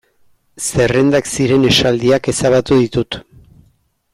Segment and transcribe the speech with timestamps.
[0.69, 3.19] Zerrendak ziren esaldiak ezabatu ditut.